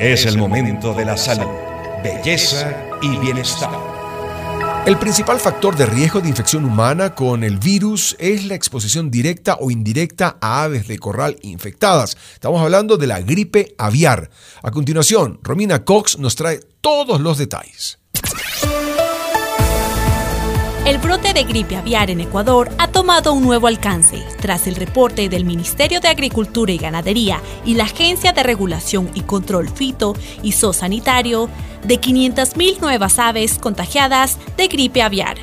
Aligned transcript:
Es 0.00 0.26
el 0.26 0.36
momento 0.36 0.92
de 0.92 1.04
la 1.04 1.16
salud, 1.16 1.50
belleza 2.02 2.74
y 3.00 3.16
bienestar. 3.18 3.70
El 4.86 4.98
principal 4.98 5.38
factor 5.38 5.76
de 5.76 5.86
riesgo 5.86 6.20
de 6.20 6.28
infección 6.28 6.64
humana 6.64 7.14
con 7.14 7.44
el 7.44 7.58
virus 7.58 8.16
es 8.18 8.44
la 8.44 8.56
exposición 8.56 9.08
directa 9.08 9.56
o 9.60 9.70
indirecta 9.70 10.36
a 10.40 10.64
aves 10.64 10.88
de 10.88 10.98
corral 10.98 11.36
infectadas. 11.42 12.16
Estamos 12.34 12.60
hablando 12.60 12.96
de 12.96 13.06
la 13.06 13.20
gripe 13.20 13.76
aviar. 13.78 14.30
A 14.64 14.72
continuación, 14.72 15.38
Romina 15.44 15.84
Cox 15.84 16.18
nos 16.18 16.34
trae 16.34 16.58
todos 16.80 17.20
los 17.20 17.38
detalles. 17.38 18.00
El 20.84 20.98
brote 20.98 21.32
de 21.32 21.44
gripe 21.44 21.76
aviar 21.76 22.10
en 22.10 22.20
Ecuador 22.20 22.68
ha 22.76 22.88
tomado 22.88 23.32
un 23.32 23.42
nuevo 23.42 23.68
alcance 23.68 24.22
tras 24.38 24.66
el 24.66 24.76
reporte 24.76 25.30
del 25.30 25.46
Ministerio 25.46 25.98
de 25.98 26.08
Agricultura 26.08 26.72
y 26.72 26.76
Ganadería 26.76 27.40
y 27.64 27.72
la 27.72 27.84
Agencia 27.84 28.34
de 28.34 28.42
Regulación 28.42 29.08
y 29.14 29.22
Control 29.22 29.70
Fito 29.70 30.14
y 30.42 30.52
Zoosanitario 30.52 31.48
de 31.84 31.98
500.000 31.98 32.80
nuevas 32.80 33.18
aves 33.18 33.58
contagiadas 33.58 34.38
de 34.58 34.68
gripe 34.68 35.00
aviar. 35.00 35.38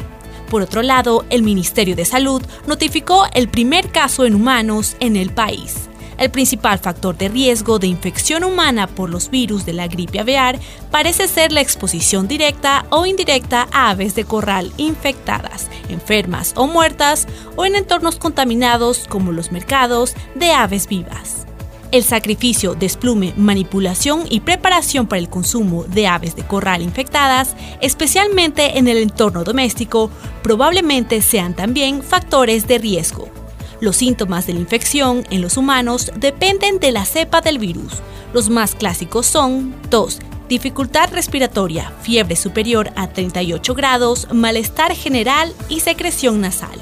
Por 0.48 0.62
otro 0.62 0.84
lado, 0.84 1.26
el 1.31 1.42
Ministerio 1.42 1.95
de 1.95 2.05
Salud 2.05 2.44
notificó 2.67 3.26
el 3.34 3.50
primer 3.50 3.89
caso 3.89 4.26
en 4.26 4.36
humanos 4.36 4.95
en 5.00 5.16
el 5.16 5.31
país. 5.31 5.89
El 6.21 6.30
principal 6.30 6.77
factor 6.77 7.17
de 7.17 7.30
riesgo 7.30 7.80
de 7.80 7.88
infección 7.88 8.43
humana 8.43 8.85
por 8.85 9.09
los 9.09 9.31
virus 9.31 9.66
de 9.66 9.73
la 9.73 9.88
gripe 9.88 10.20
aviar 10.20 10.59
parece 10.91 11.27
ser 11.27 11.52
la 11.52 11.61
exposición 11.61 12.27
directa 12.27 12.85
o 12.91 13.07
indirecta 13.07 13.67
a 13.71 13.89
aves 13.89 14.13
de 14.13 14.23
corral 14.23 14.71
infectadas, 14.77 15.67
enfermas 15.89 16.53
o 16.55 16.67
muertas 16.67 17.27
o 17.55 17.66
en 17.66 17.73
entornos 17.73 18.17
contaminados 18.17 19.07
como 19.09 19.31
los 19.31 19.52
mercados 19.52 20.13
de 20.35 20.52
aves 20.52 20.88
vivas. 20.88 21.47
El 21.89 22.03
sacrificio, 22.03 22.75
desplume, 22.75 23.33
manipulación 23.35 24.25
y 24.30 24.41
preparación 24.41 25.08
para 25.08 25.22
el 25.22 25.27
consumo 25.27 25.85
de 25.85 26.05
aves 26.05 26.35
de 26.35 26.44
corral 26.44 26.83
infectadas, 26.83 27.56
especialmente 27.81 28.78
en 28.78 28.88
el 28.88 28.97
entorno 28.97 29.44
doméstico, 29.44 30.11
probablemente 30.44 31.19
sean 31.23 31.56
también 31.56 32.03
factores 32.03 32.67
de 32.67 32.78
riesgo. 32.78 33.41
Los 33.82 33.98
síntomas 33.98 34.46
de 34.46 34.54
la 34.54 34.60
infección 34.60 35.26
en 35.32 35.42
los 35.42 35.58
humanos 35.58 36.12
dependen 36.16 36.80
de 36.80 36.92
la 36.92 37.04
cepa 37.04 37.42
del 37.42 37.58
virus. 37.58 37.94
Los 38.32 38.48
más 38.48 38.76
clásicos 38.76 39.26
son 39.26 39.74
tos, 39.90 40.20
dificultad 40.48 41.12
respiratoria, 41.12 41.92
fiebre 42.04 42.36
superior 42.36 42.92
a 42.96 43.08
38 43.08 43.74
grados, 43.74 44.28
malestar 44.32 44.96
general 44.96 45.52
y 45.68 45.80
secreción 45.80 46.42
nasal. 46.42 46.78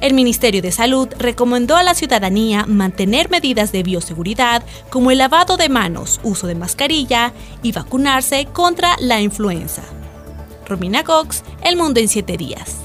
El 0.00 0.14
Ministerio 0.14 0.62
de 0.62 0.72
Salud 0.72 1.08
recomendó 1.18 1.76
a 1.76 1.82
la 1.82 1.94
ciudadanía 1.94 2.64
mantener 2.66 3.28
medidas 3.28 3.70
de 3.70 3.82
bioseguridad 3.82 4.64
como 4.88 5.10
el 5.10 5.18
lavado 5.18 5.58
de 5.58 5.68
manos, 5.68 6.20
uso 6.22 6.46
de 6.46 6.54
mascarilla 6.54 7.34
y 7.62 7.72
vacunarse 7.72 8.46
contra 8.46 8.96
la 8.98 9.20
influenza. 9.20 9.82
Romina 10.66 11.04
Cox, 11.04 11.42
El 11.62 11.76
Mundo 11.76 12.00
en 12.00 12.08
7 12.08 12.38
días. 12.38 12.83